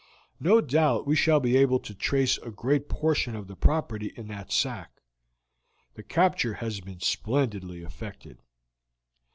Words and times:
No 0.39 0.61
doubt 0.61 1.05
we 1.05 1.15
shall 1.15 1.39
be 1.39 1.57
able 1.57 1.77
to 1.81 1.93
trace 1.93 2.39
a 2.39 2.49
great 2.49 2.89
portion 2.89 3.35
of 3.35 3.45
the 3.47 3.55
property 3.55 4.11
in 4.15 4.29
that 4.29 4.51
sack. 4.51 4.99
The 5.93 6.01
capture 6.01 6.55
has 6.55 6.79
been 6.79 7.01
splendidly 7.01 7.83
effected." 7.83 8.39